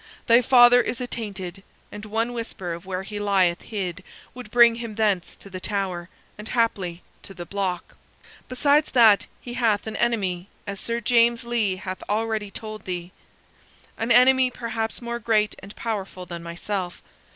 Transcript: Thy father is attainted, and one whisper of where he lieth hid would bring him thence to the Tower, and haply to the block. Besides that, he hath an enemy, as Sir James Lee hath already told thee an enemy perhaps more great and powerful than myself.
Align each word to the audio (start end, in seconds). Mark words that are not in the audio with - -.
Thy 0.25 0.41
father 0.41 0.81
is 0.81 0.99
attainted, 0.99 1.61
and 1.91 2.05
one 2.05 2.33
whisper 2.33 2.73
of 2.73 2.87
where 2.87 3.03
he 3.03 3.19
lieth 3.19 3.61
hid 3.61 4.03
would 4.33 4.49
bring 4.49 4.77
him 4.77 4.95
thence 4.95 5.35
to 5.35 5.47
the 5.47 5.59
Tower, 5.59 6.09
and 6.39 6.47
haply 6.47 7.03
to 7.21 7.35
the 7.35 7.45
block. 7.45 7.95
Besides 8.47 8.89
that, 8.93 9.27
he 9.41 9.53
hath 9.53 9.85
an 9.85 9.95
enemy, 9.97 10.49
as 10.65 10.79
Sir 10.79 11.01
James 11.01 11.43
Lee 11.43 11.75
hath 11.75 12.01
already 12.09 12.49
told 12.49 12.85
thee 12.85 13.11
an 13.95 14.11
enemy 14.11 14.49
perhaps 14.49 15.03
more 15.03 15.19
great 15.19 15.53
and 15.59 15.75
powerful 15.75 16.25
than 16.25 16.41
myself. 16.41 17.03